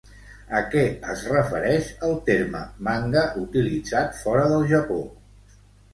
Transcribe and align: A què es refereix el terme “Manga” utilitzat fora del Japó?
A 0.59 0.59
què 0.75 0.85
es 1.15 1.25
refereix 1.33 1.91
el 2.09 2.17
terme 2.31 2.63
“Manga” 2.89 3.23
utilitzat 3.43 4.19
fora 4.23 4.49
del 4.55 4.67
Japó? 4.77 4.99